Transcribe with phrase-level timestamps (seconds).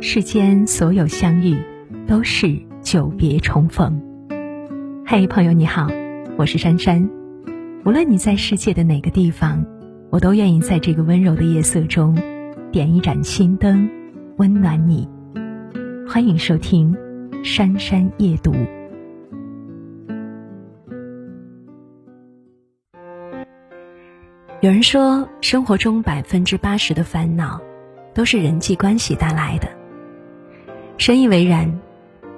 [0.00, 1.56] 世间所有相遇，
[2.06, 4.00] 都是久别重逢。
[5.04, 5.88] 嘿，朋友你好，
[6.36, 7.10] 我是珊珊。
[7.84, 9.66] 无论你在世界的哪个地方，
[10.10, 12.16] 我都愿意在这个温柔的夜色中，
[12.70, 13.90] 点一盏心灯，
[14.36, 15.08] 温暖你。
[16.08, 16.94] 欢迎收听
[17.44, 18.52] 《珊珊夜读》。
[24.60, 27.60] 有人说，生活中百分之八十的烦恼，
[28.14, 29.77] 都是人际关系带来的。
[30.98, 31.80] 深以为然，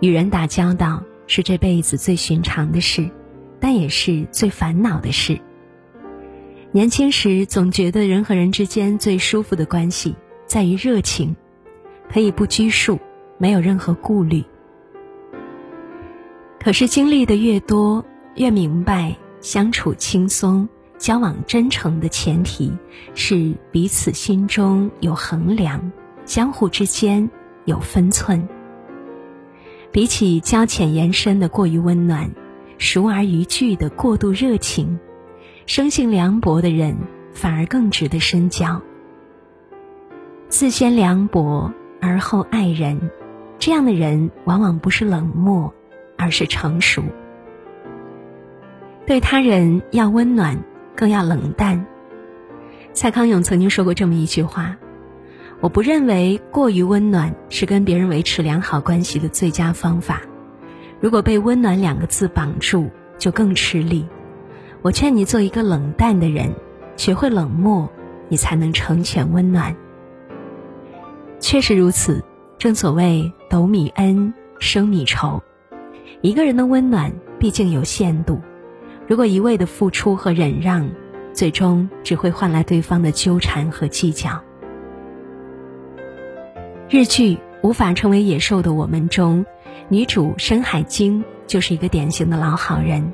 [0.00, 3.08] 与人打交道是这辈子最寻常的事，
[3.58, 5.40] 但也是最烦恼的事。
[6.70, 10.14] 年轻时总觉得人和人之间最舒服的关系
[10.46, 11.34] 在于热情，
[12.12, 12.98] 可以不拘束，
[13.38, 14.44] 没有任何顾虑。
[16.62, 18.04] 可是经历的越多，
[18.36, 20.68] 越明白相处轻松。
[20.98, 22.70] 交往真诚的前提
[23.14, 25.90] 是彼此心中有衡量，
[26.26, 27.30] 相互之间
[27.64, 28.48] 有分寸。
[29.90, 32.30] 比起交浅言深的过于温暖，
[32.78, 34.98] 熟而逾矩的过度热情，
[35.66, 36.96] 生性凉薄的人
[37.32, 38.80] 反而更值得深交。
[40.48, 43.10] 自先凉薄而后爱人，
[43.58, 45.72] 这样的人往往不是冷漠，
[46.16, 47.02] 而是成熟。
[49.06, 50.62] 对他人要温暖。
[50.96, 51.86] 更要冷淡。
[52.92, 54.76] 蔡康永曾经说过这么一句话
[55.60, 60.22] ：“我不认为过于温暖是跟别人维持良好关系的最佳方法。
[61.00, 64.06] 如果被‘温暖’两个字绑住，就更吃力。
[64.80, 66.54] 我劝你做一个冷淡的人，
[66.96, 67.86] 学会冷漠，
[68.28, 69.76] 你才能成全温暖。
[71.40, 72.24] 确实如此，
[72.56, 75.42] 正所谓斗米恩，升米仇。
[76.22, 78.40] 一个人的温暖毕竟有限度。”
[79.06, 80.88] 如果一味的付出和忍让，
[81.34, 84.42] 最终只会换来对方的纠缠和计较。
[86.92, 89.46] 日剧《无法成为野兽的我们》中，
[89.88, 93.12] 女主深海晶就是一个典型的老好人。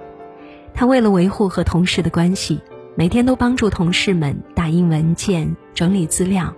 [0.73, 2.63] 她为了维护和同事的关系，
[2.95, 6.55] 每天都帮助同事们打印文件、整理资料，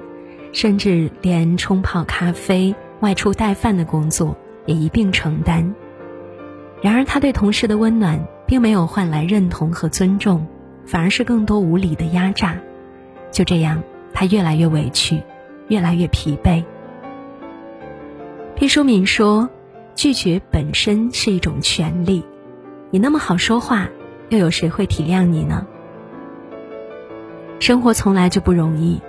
[0.52, 5.74] 甚至连冲泡咖啡、外出带饭的工作也一并承担。
[6.80, 8.24] 然而，她对同事的温暖。
[8.48, 10.46] 并没有换来认同和尊重，
[10.86, 12.58] 反而是更多无理的压榨。
[13.30, 13.82] 就这样，
[14.14, 15.22] 他越来越委屈，
[15.68, 16.64] 越来越疲惫。
[18.58, 19.48] 毕淑敏说
[19.94, 22.24] ：“拒绝本身是一种权利，
[22.90, 23.88] 你那么好说话，
[24.30, 25.64] 又有谁会体谅你呢？”
[27.60, 29.00] 生活从来就不容易，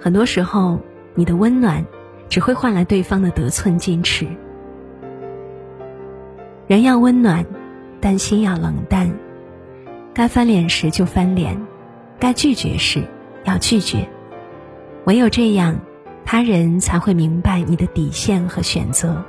[0.00, 0.80] 很多时候，
[1.14, 1.84] 你的温暖
[2.30, 4.26] 只会换来对方的得寸进尺。
[6.66, 7.44] 人要温暖。
[7.98, 9.10] 但心要冷淡，
[10.12, 11.66] 该翻脸时就翻脸，
[12.20, 13.02] 该拒绝时
[13.44, 14.06] 要拒绝。
[15.06, 15.80] 唯有这样，
[16.28, 19.24] 他人才会明白你的底线和选择。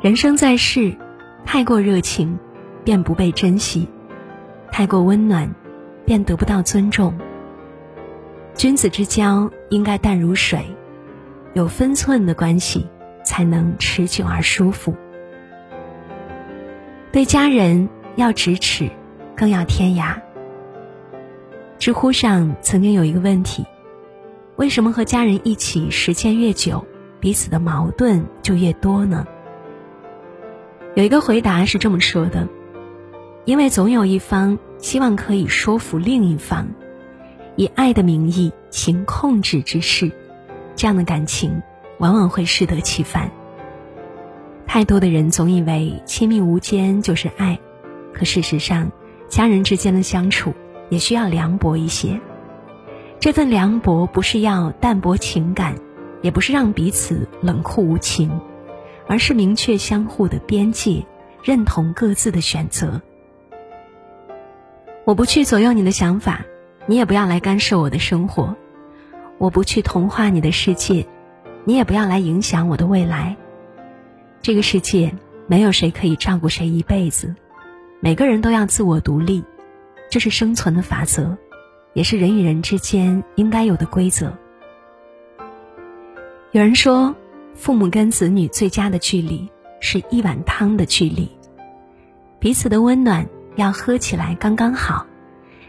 [0.00, 0.96] 人生在世，
[1.44, 2.38] 太过热情，
[2.84, 3.88] 便不被珍惜；
[4.70, 5.52] 太过温暖，
[6.06, 7.12] 便得不到尊重。
[8.54, 10.64] 君子之交应该淡如水，
[11.54, 12.86] 有分寸的关系
[13.24, 14.94] 才能持久而舒服。
[17.10, 18.88] 对家人要咫尺，
[19.34, 20.14] 更要天涯。
[21.80, 23.66] 知乎上曾经有一个问题：
[24.56, 26.86] 为什么和家人一起时间越久，
[27.18, 29.26] 彼此的矛盾就越多呢？
[30.94, 32.48] 有一个回答是这么说的：
[33.44, 36.68] 因为总有一方希望可以说服另一方，
[37.56, 40.12] 以爱的名义行控制之事，
[40.76, 41.60] 这样的感情
[41.98, 43.32] 往往会适得其反。
[44.68, 47.58] 太多的人总以为亲密无间就是爱，
[48.12, 48.92] 可事实上，
[49.28, 50.54] 家人之间的相处
[50.90, 52.20] 也需要凉薄一些。
[53.24, 55.76] 这份凉薄不是要淡薄情感，
[56.20, 58.38] 也不是让彼此冷酷无情，
[59.08, 61.02] 而是明确相互的边界，
[61.42, 63.00] 认同各自的选择。
[65.06, 66.44] 我不去左右你的想法，
[66.84, 68.54] 你也不要来干涉我的生活；
[69.38, 71.06] 我不去同化你的世界，
[71.64, 73.34] 你也不要来影响我的未来。
[74.42, 75.14] 这个世界
[75.46, 77.34] 没有谁可以照顾谁一辈子，
[78.00, 79.42] 每个人都要自我独立，
[80.10, 81.38] 这是生存的法则，
[81.94, 84.36] 也是人与人之间应该有的规则。
[86.50, 87.14] 有人说，
[87.54, 89.48] 父母跟子女最佳的距离
[89.80, 91.30] 是一碗汤的距离，
[92.38, 93.26] 彼此的温暖
[93.56, 95.06] 要喝起来刚刚好，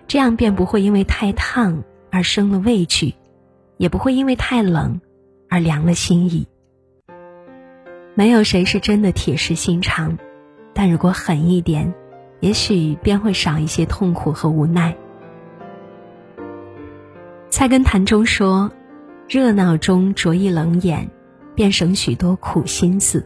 [0.08, 3.14] 这样便不会因为太烫而生了畏惧，
[3.78, 5.00] 也不会因为太冷
[5.48, 6.48] 而凉了心意。
[8.16, 10.18] 没有谁是真的铁石心肠，
[10.74, 11.94] 但如果狠一点，
[12.40, 14.96] 也许便会少一些痛苦和无奈。
[17.56, 18.70] 菜根谭中说
[19.30, 21.10] ：“热闹中着一冷眼，
[21.56, 23.24] 便省许多苦心思；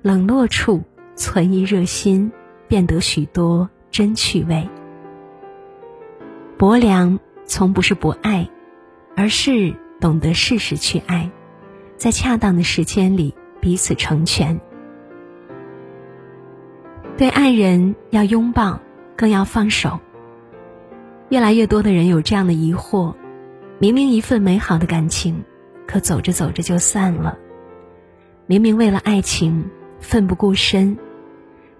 [0.00, 0.82] 冷落处
[1.14, 2.32] 存一热心，
[2.68, 4.66] 便得许多真趣味。
[6.56, 8.48] 薄凉从不是不爱，
[9.14, 11.30] 而是懂得适时去爱，
[11.98, 14.58] 在恰当的时间里彼此成全。
[17.18, 18.80] 对爱人要拥抱，
[19.14, 20.00] 更要放手。
[21.28, 23.12] 越来越多的人有这样的疑惑：
[23.84, 25.44] 明明一份美好的感情，
[25.86, 27.36] 可走着走着就散了；
[28.46, 29.62] 明明为了爱情
[30.00, 30.96] 奋不顾身，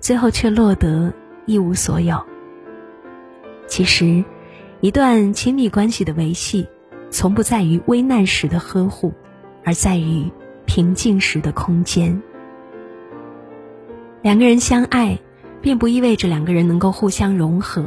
[0.01, 1.11] 最后却落得
[1.47, 2.23] 一无所有。
[3.67, 4.23] 其实，
[4.83, 6.69] 一段亲密关系的维系，
[7.09, 9.11] 从不在于危难时的呵护，
[9.65, 10.31] 而在于
[10.67, 12.23] 平静时的空间。
[14.21, 15.19] 两个人相爱，
[15.63, 17.87] 并不意味着两个人能够互相融合，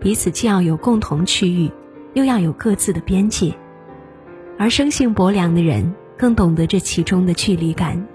[0.00, 1.70] 彼此既要有共同区域，
[2.14, 3.54] 又要有各自的边界。
[4.58, 8.06] 而生性薄凉的人更懂得这其中的距离感，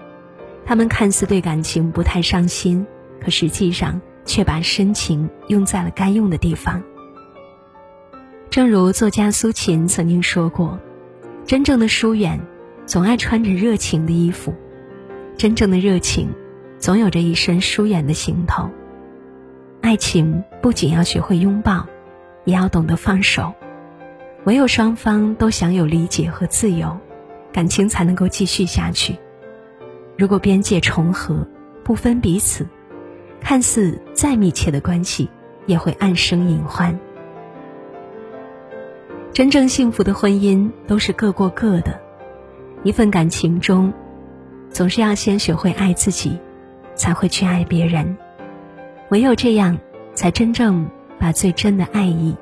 [0.64, 2.86] 他们看似对感情不太上心，
[3.20, 6.82] 可实际上却把深情用在了该用的地方。
[8.50, 10.78] 正如作家苏秦曾经说过
[11.46, 12.40] ：“真正的疏远，
[12.86, 14.52] 总爱穿着热情的衣服；
[15.36, 16.28] 真正的热情。”
[16.78, 18.70] 总有着一身疏远的行头。
[19.80, 21.84] 爱情不仅要学会拥抱，
[22.44, 23.52] 也要懂得放手。
[24.44, 26.98] 唯有双方都享有理解和自由，
[27.52, 29.16] 感情才能够继续下去。
[30.16, 31.46] 如果边界重合，
[31.84, 32.66] 不分彼此，
[33.40, 35.28] 看似再密切的关系，
[35.66, 36.98] 也会暗生隐患。
[39.32, 42.00] 真正幸福的婚姻都是各过各的。
[42.82, 43.92] 一份感情中，
[44.70, 46.38] 总是要先学会爱自己。
[46.98, 48.16] 才会去爱别人，
[49.10, 49.78] 唯有这样，
[50.14, 52.36] 才真正把最真的爱意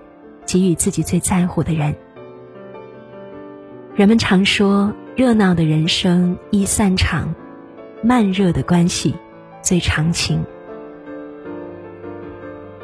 [0.47, 1.95] 给予自己最在乎的人。
[3.95, 7.35] 人们常说，热闹的人生易散场，
[8.03, 9.15] 慢热的关系
[9.63, 10.45] 最长情。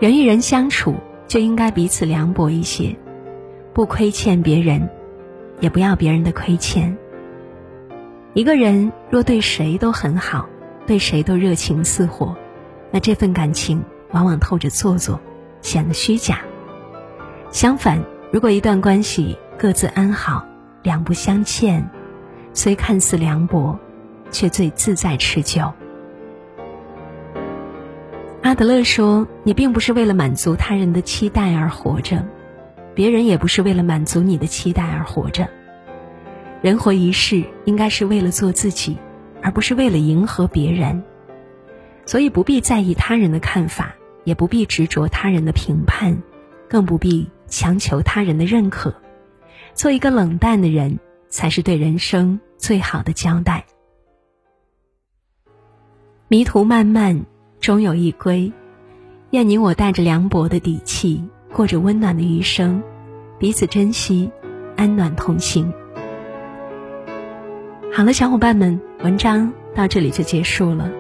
[0.01, 0.97] 人与人相处
[1.29, 2.97] 就应该彼此凉薄一些，
[3.73, 4.89] 不亏欠别人，
[5.61, 6.97] 也不要别人的亏欠。
[8.35, 10.49] 一个人若对谁都很好。
[10.85, 12.37] 对谁都热情似火，
[12.91, 15.21] 那这份感情往往透着做作，
[15.61, 16.41] 显得虚假。
[17.53, 18.03] 相反，
[18.33, 20.45] 如果一段关系各自安好，
[20.83, 21.87] 两不相欠，
[22.55, 23.79] 虽看似凉薄，
[24.31, 25.71] 却最自在持久。
[28.43, 32.27] 阿德勒说：“你并不是为了满足他人的期待而活着，
[32.95, 35.47] 别人也不是为了满足你的期待而活着。
[36.63, 38.97] 人活一世，应该是为了做自己。”
[39.45, 41.03] 而不是为了迎合别人，
[42.07, 46.23] 所以不必在意他人的看法，也不必执着他人的评判，
[46.69, 48.95] 更不必强求他人的认可。
[49.75, 53.67] 做一个冷淡的人，才是对人生最好的交代。
[56.29, 57.27] 迷途漫漫，
[57.61, 58.51] 终有一归。
[59.31, 61.23] 愿你我带着凉薄的底气，
[61.53, 62.83] 过着温暖的余生，
[63.39, 64.31] 彼此珍惜，
[64.75, 65.71] 安暖同行。
[67.93, 70.91] 好了，小伙伴们，文章到这里就结束了。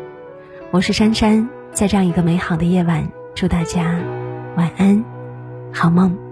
[0.70, 3.98] 我是珊珊，在这样一个美好的夜晚，祝大家
[4.56, 5.02] 晚安，
[5.72, 6.31] 好梦。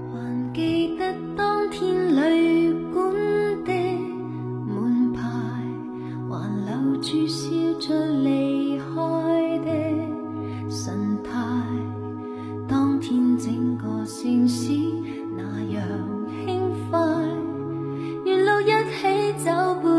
[19.32, 19.89] 走不